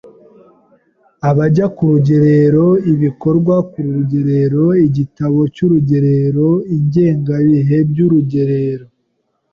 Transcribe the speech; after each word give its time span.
abajya 1.29 1.65
ku 1.75 1.83
rugerero, 1.91 2.65
ibikorwa 2.93 3.55
ku 3.71 3.79
rugerero, 3.95 4.63
igitabocy’urugerero, 4.87 6.47
ingengabihe 6.75 7.77
y’urugerero, 7.95 8.85